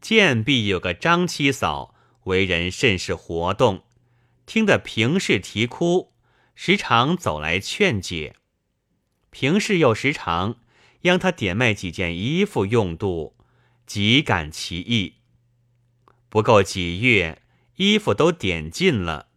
[0.00, 1.94] 见必有个张七嫂，
[2.24, 3.84] 为人甚是活动，
[4.46, 6.12] 听得平氏啼哭，
[6.54, 8.36] 时常走来劝解。
[9.30, 10.56] 平氏又时常
[11.02, 13.36] 央他点卖几件衣服用度，
[13.86, 15.16] 极感其意。
[16.28, 17.42] 不够几月，
[17.76, 19.28] 衣服都点尽了。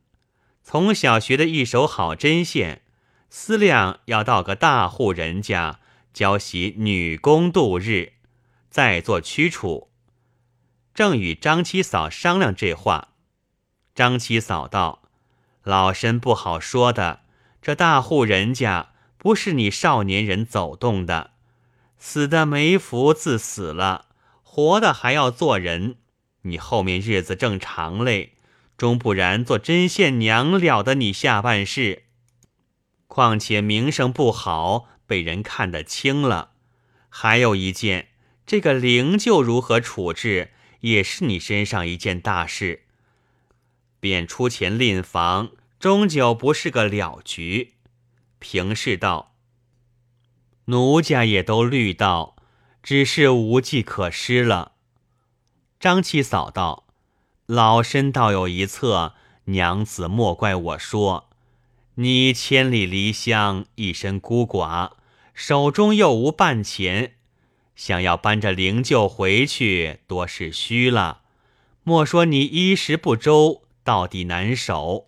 [0.63, 2.83] 从小学的一手好针线，
[3.29, 5.79] 思量要到个大户人家
[6.13, 8.13] 教习女工度日，
[8.69, 9.92] 再做驱除。
[10.93, 13.09] 正与张七嫂商量这话，
[13.95, 15.03] 张七嫂道
[15.63, 17.21] ：“老身不好说的，
[17.61, 21.31] 这大户人家不是你少年人走动的，
[21.97, 24.05] 死的没福自死了，
[24.43, 25.95] 活的还要做人。”
[26.45, 28.33] 你后面日子正长嘞，
[28.77, 32.03] 终不然做针线娘了得你下半世。
[33.07, 36.51] 况且名声不好，被人看得轻了。
[37.07, 38.09] 还有一件，
[38.45, 40.51] 这个灵柩如何处置，
[40.83, 42.83] 也是你身上一件大事。
[43.99, 47.75] 便出钱赁房，终究不是个了局。
[48.39, 49.35] 平氏道
[50.65, 52.35] ：“奴家也都虑到，
[52.81, 54.73] 只是无计可施了。”
[55.79, 56.87] 张七嫂道
[57.47, 61.29] ：“老身倒有一策，娘子莫怪我说。
[61.95, 64.93] 你千里离乡，一身孤寡，
[65.33, 67.15] 手中又无半钱，
[67.85, 71.23] 想要搬着灵柩回去，多是虚了。
[71.83, 75.07] 莫说你衣食不周，到底难守，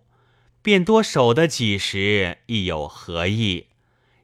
[0.60, 3.68] 便多守得几时，亦有何意？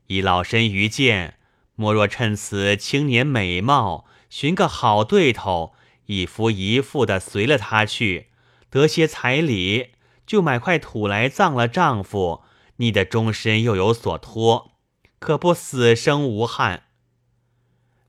[0.09, 1.39] 以老身愚见，
[1.77, 5.73] 莫若趁此青年美貌，寻个好对头。”
[6.05, 8.27] 一夫一妇的随了他去，
[8.69, 9.93] 得些彩礼，
[10.27, 12.43] 就买块土来葬了丈夫。
[12.77, 14.73] 你的终身又有所托，
[15.19, 16.83] 可不死生无憾。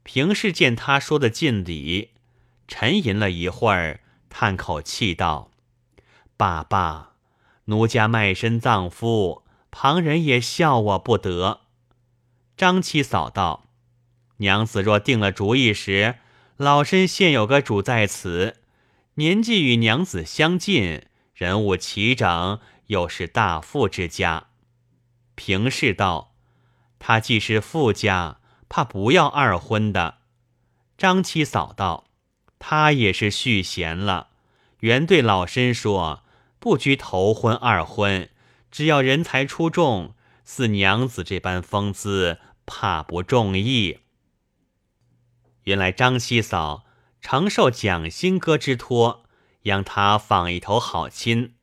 [0.04, 2.10] 平氏见他说的尽理，
[2.68, 5.50] 沉吟了一会儿，叹口气道
[6.38, 7.14] ：“爸爸，
[7.64, 11.62] 奴家卖身葬夫，旁人也笑我不得。”
[12.56, 13.66] 张七嫂道
[14.38, 16.16] ：“娘子若定了主意时。”
[16.56, 18.58] 老身现有个主在此，
[19.14, 21.02] 年纪与娘子相近，
[21.34, 24.46] 人物齐整，又是大富之家。
[25.34, 26.36] 平氏道
[27.00, 28.38] ：“他既是富家，
[28.74, 30.16] 怕不要二婚的。”
[30.98, 32.08] 张七嫂道
[32.58, 34.30] ：“他也是续弦了，
[34.80, 36.24] 原对老身说，
[36.58, 38.28] 不拘头婚二婚，
[38.72, 44.00] 只要人才出众，似娘子这般风姿，怕不中意。”
[45.62, 46.84] 原来张七嫂
[47.20, 49.22] 常受蒋新哥之托，
[49.62, 51.54] 让他访一头好亲。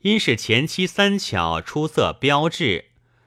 [0.00, 2.86] 因是前妻三巧出色标致，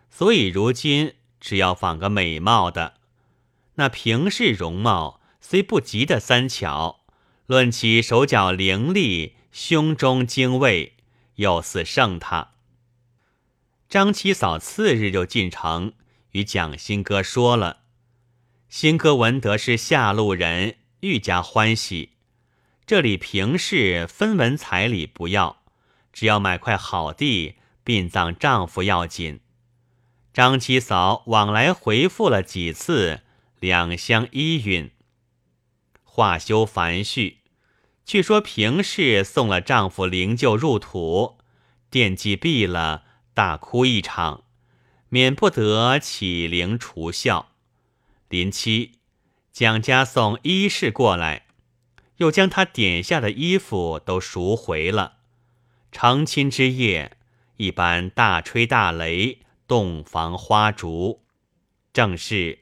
[0.09, 2.93] 所以如今只要访个美貌的。
[3.75, 7.01] 那平氏容貌虽不及的三巧，
[7.47, 10.93] 论其手脚伶俐，胸中精卫，
[11.35, 12.51] 又似胜他。
[13.89, 15.91] 张七嫂次日就进城，
[16.31, 17.81] 与蒋新哥说了。
[18.69, 22.13] 新哥闻得是下路人，愈加欢喜。
[22.85, 25.61] 这里平氏分文彩礼不要，
[26.13, 29.41] 只要买块好地，殡葬丈夫要紧。
[30.33, 33.21] 张七嫂往来回复了几次，
[33.59, 34.89] 两相依允。
[36.03, 37.41] 话休繁叙，
[38.03, 41.38] 却说平氏送了丈夫灵柩入土，
[41.91, 43.03] 奠祭毕了，
[43.35, 44.44] 大哭一场，
[45.09, 47.50] 免不得起灵除孝。
[48.29, 48.94] 临期，
[49.51, 51.45] 蒋家送衣饰过来，
[52.17, 55.17] 又将他点下的衣服都赎回了。
[55.91, 57.17] 成亲之夜，
[57.57, 59.38] 一般大吹大擂，
[59.68, 61.24] 洞房花烛，
[61.91, 62.59] 正是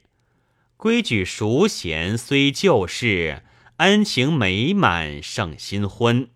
[0.76, 3.42] 规矩熟娴虽旧事，
[3.76, 6.30] 恩情美满胜新婚。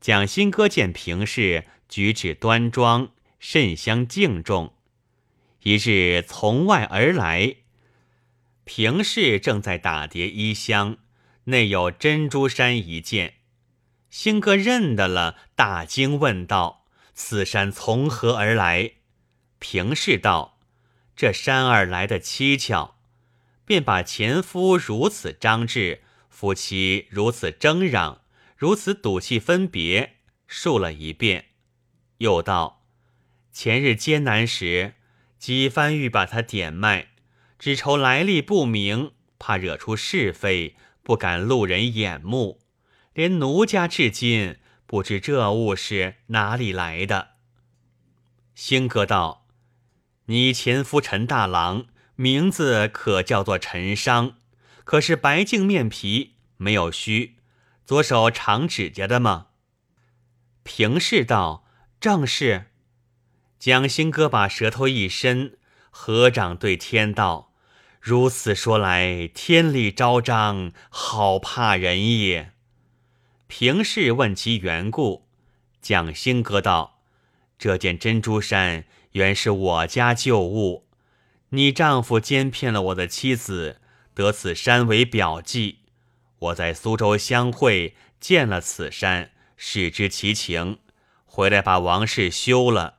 [0.00, 4.74] 蒋新哥见平氏举止端庄，甚相敬重，
[5.62, 7.56] 一日从外而来。
[8.64, 10.98] 平氏正在打叠衣箱，
[11.44, 13.34] 内有珍珠衫一件。
[14.10, 16.84] 新哥认得了，大惊问道
[17.14, 18.92] ：“此衫从何而来？”
[19.58, 20.58] 平氏道
[21.16, 22.96] ：“这山儿来的蹊跷。”
[23.64, 28.22] 便把前夫如此张志，夫妻如此争嚷，
[28.56, 30.16] 如此赌气分别，
[30.46, 31.46] 述了一遍。
[32.18, 32.82] 又道
[33.52, 34.94] ：“前日艰难时，
[35.38, 37.08] 几番欲把他点卖。”
[37.58, 42.60] 只愁来历不明，怕惹出是非，不敢路人眼目。
[43.14, 47.30] 连奴家至今不知这物是哪里来的。
[48.54, 49.47] 兴哥道
[50.30, 54.34] ：“你前夫陈大郎名字可叫做陈商，
[54.84, 57.36] 可是白净面皮，没有须，
[57.86, 59.46] 左手长指甲的吗？”
[60.64, 61.64] 平氏道
[61.98, 62.66] ：“正是。”
[63.58, 65.56] 蒋兴哥把舌头一伸，
[65.88, 67.54] 合掌对天道
[67.98, 72.52] ：“如此说来，天理昭彰，好怕人也。”
[73.48, 75.26] 平氏问其缘故，
[75.80, 77.00] 蒋兴哥道
[77.58, 80.86] ：“这件珍珠衫原是我家旧物，
[81.50, 83.80] 你丈夫奸骗了我的妻子，
[84.14, 85.80] 得此山为表记。
[86.38, 90.78] 我在苏州相会，见了此山，始知其情。”
[91.24, 92.98] 回来把王氏休了，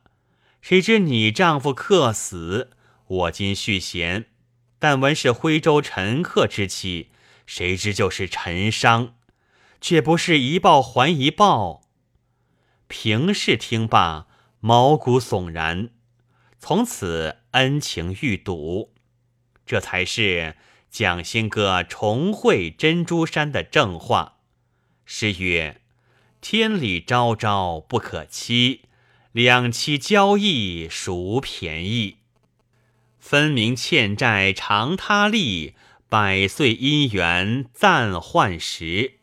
[0.62, 2.70] 谁知你丈夫客死，
[3.06, 4.26] 我今续弦，
[4.78, 7.10] 但闻是徽州陈客之妻，
[7.44, 9.14] 谁知就是陈商，
[9.78, 11.82] 却不是一报还一报。
[12.88, 14.26] 平氏听罢，
[14.60, 15.90] 毛骨悚然，
[16.60, 18.92] 从此恩情愈笃，
[19.66, 20.54] 这才是
[20.88, 24.36] 蒋兴哥重会珍珠山的正话。
[25.04, 25.78] 诗曰。
[26.42, 28.86] 天理昭昭不可欺，
[29.32, 32.16] 两妻交易孰便宜？
[33.18, 35.74] 分明欠债偿他利，
[36.08, 39.18] 百岁姻缘暂换时。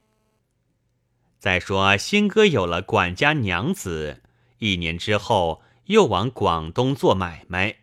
[1.39, 4.21] 再说新哥有了管家娘子，
[4.59, 7.77] 一年之后又往广东做买卖，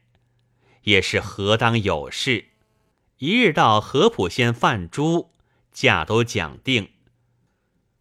[0.82, 2.46] 也是何当有事。
[3.18, 5.30] 一日到合浦县贩猪，
[5.72, 6.90] 价都讲定。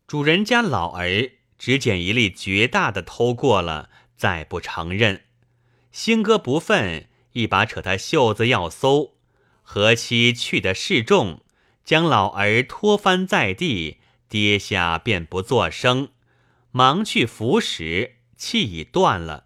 [0.07, 5.23] 主人家老儿只捡一粒绝大的偷过了，再不承认。
[5.91, 9.15] 兴哥不忿，一把扯他袖子要搜。
[9.61, 11.41] 何妻去的示众，
[11.85, 16.09] 将老儿拖翻在地，跌下便不作声，
[16.71, 19.45] 忙去扶时，气已断了。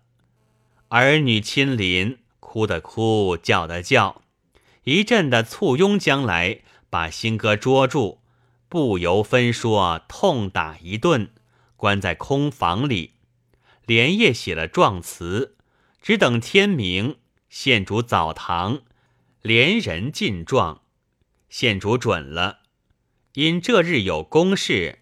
[0.90, 4.22] 儿女亲临，哭的哭，叫的叫，
[4.84, 8.22] 一阵的簇拥将来，把新哥捉住。
[8.70, 11.30] 不由分说，痛打一顿，
[11.76, 13.16] 关在空房里，
[13.86, 15.58] 连夜写了状词，
[16.02, 17.18] 只等天明，
[17.50, 18.84] 县主澡堂，
[19.42, 20.84] 连人进状，
[21.50, 22.60] 县主准了。
[23.34, 25.00] 因这日有公事，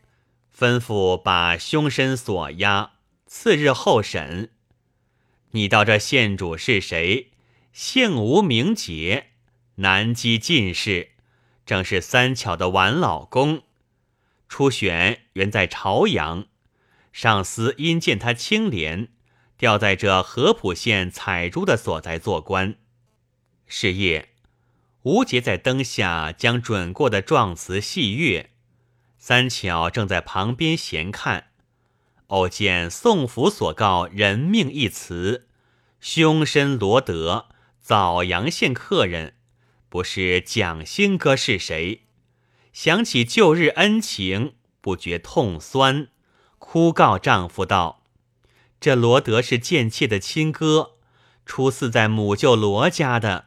[0.55, 2.93] 吩咐把凶身锁押，
[3.27, 4.49] 次日候审。
[5.55, 7.31] 你道这县主是谁？
[7.71, 9.27] 姓吴名杰，
[9.75, 11.11] 南基进士。
[11.65, 13.63] 正是三巧的晚老公，
[14.49, 16.47] 初选原在朝阳，
[17.13, 19.07] 上司因见他清廉，
[19.57, 22.75] 调在这合浦县采珠的所在做官。
[23.65, 24.31] 是夜，
[25.03, 28.49] 吴杰在灯下将准过的状词细阅，
[29.17, 31.51] 三巧正在旁边闲看，
[32.27, 35.47] 偶见宋府所告人命一词，
[35.99, 37.47] 凶身罗德，
[37.79, 39.35] 枣阳县客人。
[39.89, 42.01] 不是蒋兴哥是谁？
[42.73, 46.07] 想起旧日恩情，不觉痛酸，
[46.57, 48.03] 哭告丈夫道
[48.81, 50.97] ：“这罗德是贱妾的亲哥，
[51.45, 53.45] 初次在母舅罗家的，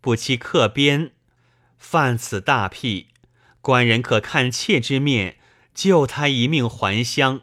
[0.00, 1.12] 不期客边，
[1.78, 3.06] 犯此大辟，
[3.62, 5.38] 官人可看妾之面，
[5.72, 7.42] 救他一命还乡。”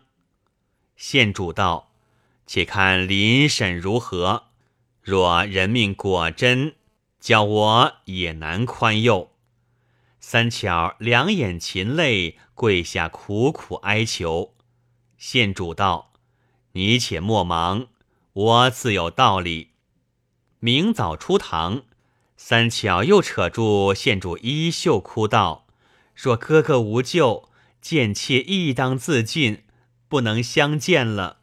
[0.96, 1.92] 县主道
[2.46, 4.46] ：“且看临审如何？
[5.02, 6.76] 若人命果真。”
[7.24, 9.32] 叫我也难宽宥。
[10.20, 14.54] 三巧两眼噙泪，跪下苦苦哀求。
[15.18, 16.12] 县主道
[16.74, 17.88] ：“你且莫忙，
[18.34, 19.70] 我自有道理。”
[20.60, 21.84] 明早出堂，
[22.36, 25.66] 三巧又扯住县主衣袖，哭道
[26.14, 27.48] ：“若哥哥无救，
[27.82, 29.64] 贱妾亦当自尽，
[30.14, 31.38] 不能相见了。”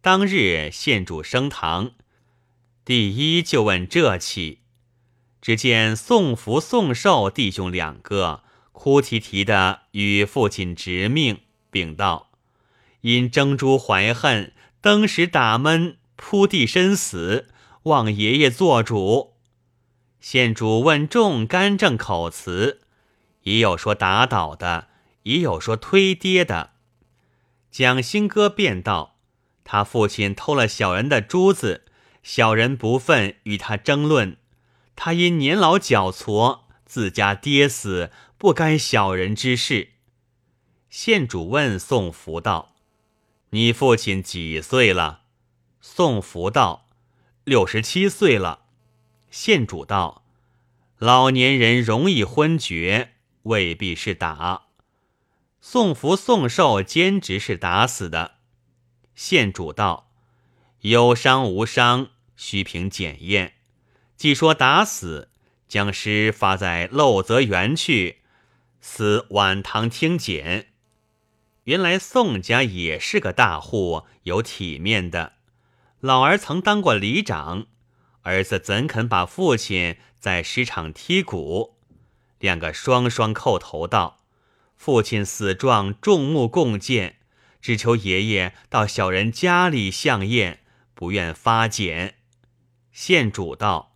[0.00, 1.90] 当日县主升堂。
[2.84, 4.60] 第一就问这起，
[5.40, 11.40] 只见宋福、宋寿弟兄两个哭啼啼的与父亲执命，
[11.72, 12.30] 禀道：
[13.00, 17.48] 因争珠怀恨，登时打闷，扑地身死，
[17.84, 19.34] 望爷爷做主。
[20.20, 22.82] 县主问众干正口词，
[23.42, 24.86] 也有说打倒的，
[25.24, 26.71] 也有说推跌的。
[27.72, 29.16] 蒋兴哥便道：
[29.64, 31.86] 他父亲偷了小人的珠子。
[32.22, 34.36] 小人不忿与他争论，
[34.94, 39.94] 他因年老脚矬，自家跌死，不该小人之事。
[40.90, 42.74] 县主问宋福道
[43.50, 45.22] ：“你父亲几岁了？”
[45.80, 46.86] 宋福道
[47.42, 48.66] ：“六十七岁了。”
[49.32, 50.24] 县主道
[50.98, 53.14] ：“老年人容易昏厥，
[53.44, 54.66] 未必是打。”
[55.64, 58.32] 宋福、宋寿兼职是打死的。
[59.14, 60.10] 县主道。
[60.80, 63.54] 有伤无伤，须凭检验。
[64.16, 65.30] 既说打死，
[65.68, 68.22] 将尸发在漏泽园去，
[68.80, 70.72] 司晚堂听检。
[71.64, 75.34] 原来宋家也是个大户，有体面的。
[76.00, 77.68] 老儿曾当过里长，
[78.22, 81.76] 儿子怎肯把父亲在市场踢骨？
[82.40, 84.18] 两个双双叩头道
[84.84, 87.20] ：“父亲死状，众目共见，
[87.60, 92.16] 只求爷爷到小人家里相验，不愿发检。”
[92.90, 93.94] 县主道：“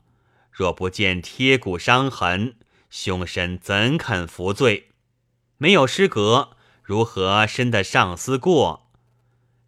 [0.52, 2.54] 若不见贴骨伤痕，
[2.88, 4.90] 凶身怎肯服罪？
[5.58, 6.50] 没有失格。”
[6.84, 8.92] 如何伸得上司过？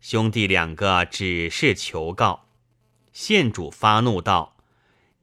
[0.00, 2.46] 兄弟两个只是求告。
[3.12, 4.56] 县主发怒道：“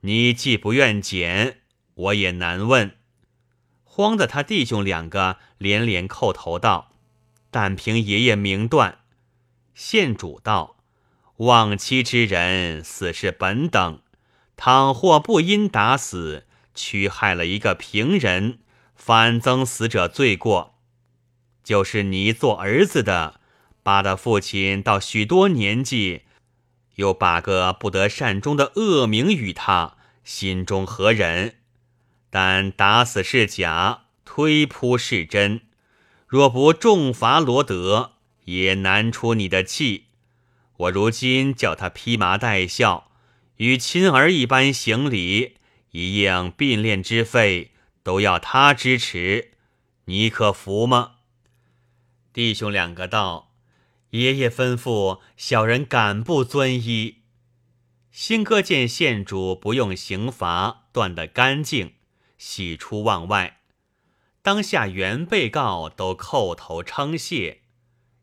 [0.04, 1.62] 你既不愿检，
[1.94, 2.98] 我也难问。”
[3.96, 6.92] 慌得他弟兄两个连连叩头道
[7.50, 9.00] ：“但凭爷爷明断。”
[9.74, 10.76] 县主道
[11.38, 14.02] ：“忘妻之人，死是本等。
[14.58, 18.60] 倘或不因打死，屈害了一个平人，
[18.98, 20.76] 反增死者罪过。”
[21.64, 23.40] 就是你做儿子的，
[23.82, 26.24] 把他父亲到许多年纪，
[26.96, 31.56] 又把个不得善终的恶名与他，心中何忍？
[32.36, 35.62] 但打死是假，推扑是真。
[36.28, 40.08] 若不重罚罗德，也难出你的气。
[40.76, 43.10] 我如今叫他披麻戴孝，
[43.56, 45.56] 与亲儿一般行礼，
[45.92, 47.72] 一应并练之费，
[48.04, 49.52] 都要他支持，
[50.04, 51.14] 你可服吗？
[52.34, 53.54] 弟兄两个道
[54.12, 57.20] ：“爷爷吩咐，小人敢不遵依。”
[58.12, 61.94] 新哥见县主不用刑罚，断得干净，
[62.38, 63.62] 喜出望外。
[64.42, 67.62] 当下原被告都叩头称谢。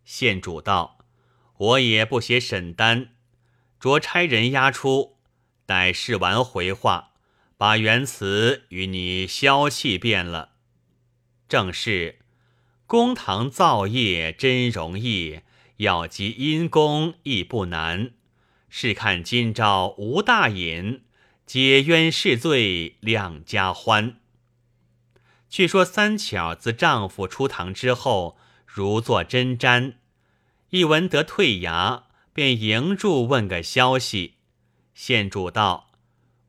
[0.04, 1.04] 县主道
[1.58, 3.14] ：“我也不写审单，
[3.80, 5.18] 着差人押出，
[5.66, 7.12] 待试完回话，
[7.56, 10.50] 把原词与你消气便了。”
[11.48, 12.20] 正是。
[12.86, 15.40] 公堂造业真容易，
[15.78, 18.12] 要积阴功亦不难。
[18.68, 21.04] 试看今朝吴大隐
[21.46, 24.18] 解冤释罪，两家欢。
[25.50, 29.96] 却说三巧自丈夫出堂之后，如坐针毡，
[30.70, 34.36] 一闻得退衙，便迎住问个消息。
[34.94, 35.92] 县主道：“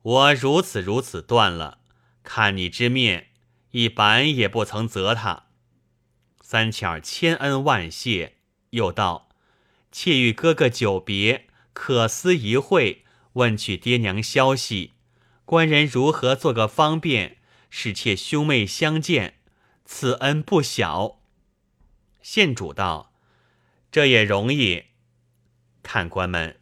[0.00, 1.80] 我如此如此断了，
[2.22, 3.28] 看你之面，
[3.72, 5.48] 一板也不曾责他。”
[6.40, 8.36] 三巧千恩万谢，
[8.70, 9.28] 又道
[9.92, 13.03] ：“妾与哥哥久别，可思一会，
[13.34, 14.92] 问取爹娘消息。
[15.44, 17.36] 官人如何做个方便，
[17.70, 19.34] 使妾兄妹相见？
[19.84, 21.20] 此恩不小。”
[22.22, 23.12] 县主道
[23.92, 24.84] ：“这也容易。
[25.82, 26.58] 看官们，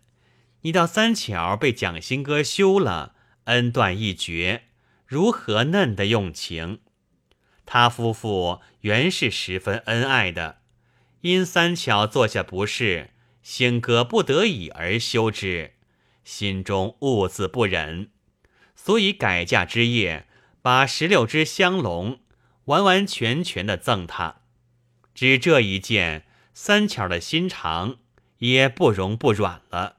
[0.63, 3.15] 你道三巧被蒋新哥休了，
[3.45, 4.65] 恩断义绝，
[5.07, 6.81] 如何嫩的用情？”
[7.65, 10.63] 他夫妇原是十分恩爱的，
[11.21, 13.11] 因三巧坐下不是，
[13.43, 15.72] 兴哥不得已而休之，
[16.25, 18.11] 心中兀自不忍，
[18.75, 20.27] 所以改嫁之夜，
[20.61, 22.21] 把十六只香笼
[22.67, 24.43] 完完全全的赠他。
[25.15, 27.97] 只这一件，三巧的心肠
[28.39, 29.97] 也不容不软了。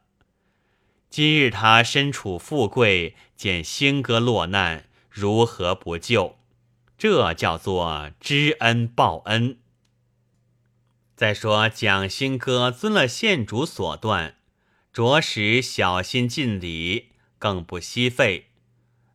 [1.10, 6.40] 今日他身处富贵，见星哥落难，如何不救？
[6.98, 9.60] 这叫做知恩报恩。
[11.16, 14.38] 再说蒋兴哥遵了县主所断，
[14.94, 18.52] 着实小心尽礼，更不惜费。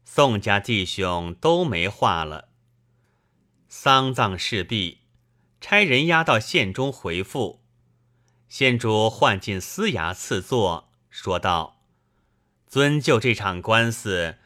[0.04, 2.48] 宋家弟兄都没话了。
[3.68, 4.98] 丧葬事毕，
[5.60, 7.62] 差人押到县中回复。
[8.48, 11.84] 县主唤进司衙赐座，说道
[12.66, 14.38] ：“遵就这场官司，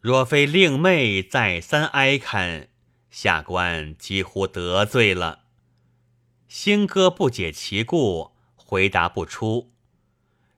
[0.00, 2.68] 若非令妹再三哀恳。”
[3.08, 5.44] 下官几乎得罪了，
[6.48, 9.71] 兴哥不解其故，回答不出。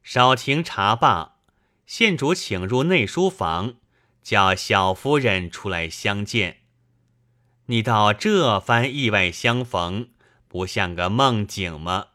[0.04, 1.38] 少停茶罢，
[1.86, 3.74] 县主请入内书房，
[4.22, 6.58] 叫小夫人出来相见。
[7.66, 10.10] 你到这番意外相逢，
[10.46, 12.08] 不像个梦境吗？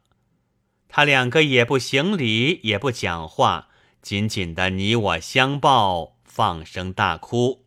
[0.88, 3.68] 他两个也不行礼，也不讲话，
[4.02, 7.66] 紧紧的你我相抱，放声大哭，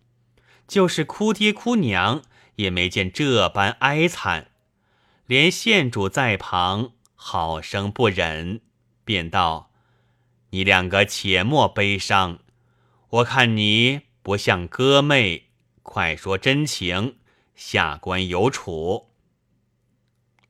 [0.67, 2.23] 就是哭爹哭娘。
[2.57, 4.50] 也没见这般哀惨，
[5.26, 8.61] 连县主在旁好生不忍，
[9.07, 9.72] 便道
[10.52, 12.38] ：“你两个且莫悲伤，
[13.09, 15.49] 我看你不像哥妹，
[15.82, 17.16] 快说真情，
[17.54, 19.11] 下官有处。”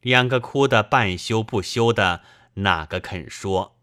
[0.02, 2.23] 两个哭得半羞不羞的，
[2.54, 3.78] 哪个肯说？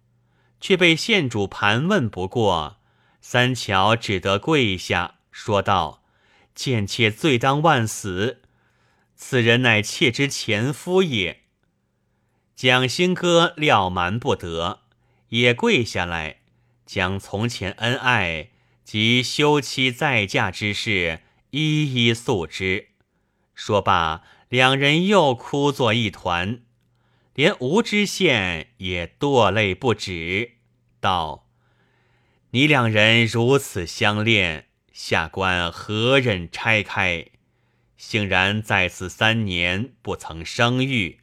[0.60, 2.82] 却被县主盘问不过，
[3.22, 6.04] 三巧只得跪下说道。
[6.54, 8.42] 贱妾罪当万死，
[9.16, 11.44] 此人乃妾之前夫也。
[12.54, 14.82] 蒋兴哥料瞒不得，
[15.30, 16.38] 也跪下来，
[16.86, 18.50] 将从前恩爱
[18.84, 21.22] 及休妻再嫁之事
[21.52, 22.90] 一一诉之。
[23.56, 26.62] 说罢，两人又哭作一团，
[27.34, 30.54] 连吴知县也堕泪不止，
[31.00, 31.48] 道
[32.52, 37.28] ：“你两人如此相恋。”下官何忍拆开？
[37.96, 41.20] 幸然在此三年不曾生育，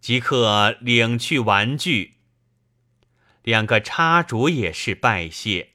[0.00, 2.11] 即刻领去玩具。
[3.42, 5.70] 两个插主也是拜谢。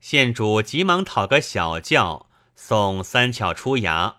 [0.00, 4.16] 县主急忙讨个小轿送三巧出衙，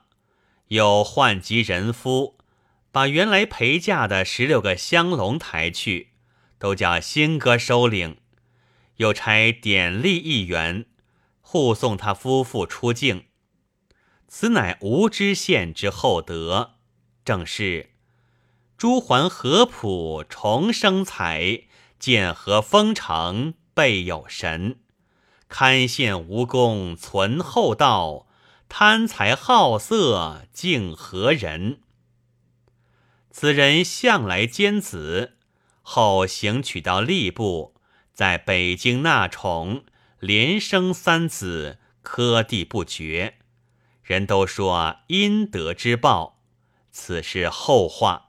[0.67, 2.37] 又唤集人夫，
[2.91, 6.09] 把原来陪嫁的十六个香笼抬去，
[6.57, 8.17] 都叫新哥收领，
[8.97, 10.85] 又差典吏一员。
[11.41, 13.25] 护送他夫妇出境，
[14.27, 16.75] 此乃吴知县之厚德。
[17.25, 17.89] 正是
[18.77, 21.63] 朱桓合浦重生才，
[21.99, 24.79] 建和丰城备有神。
[25.47, 28.27] 堪羡无功存厚道，
[28.67, 31.81] 贪财好色敬何人？
[33.31, 35.37] 此人向来奸子，
[35.81, 37.75] 后行取到吏部，
[38.13, 39.83] 在北京纳宠。
[40.19, 43.37] 连生三子，科第不绝。
[44.03, 46.41] 人都说阴德之报，
[46.91, 48.28] 此是后话。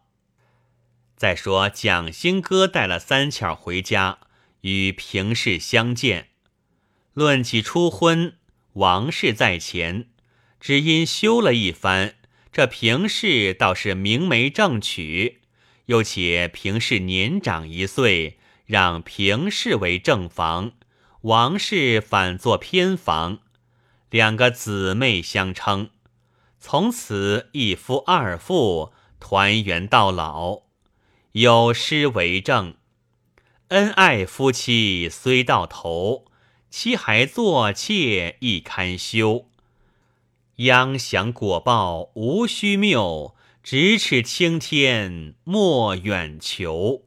[1.21, 4.21] 再说蒋兴哥带了三巧回家，
[4.62, 6.29] 与平氏相见，
[7.12, 8.39] 论起初婚，
[8.73, 10.09] 王氏在前，
[10.59, 12.15] 只因休了一番，
[12.50, 15.43] 这平氏倒是明媒正娶，
[15.85, 20.73] 又且平氏年长一岁，让平氏为正房。
[21.21, 23.41] 王氏反作偏房，
[24.09, 25.91] 两个姊妹相称，
[26.59, 30.70] 从此一夫二妇，团圆到老。
[31.33, 32.75] 有诗为证：
[33.69, 36.25] 恩爱夫妻虽到头，
[36.71, 39.47] 妻还作妾亦堪休。
[40.57, 47.05] 央享果报无虚谬，咫尺青天莫远求。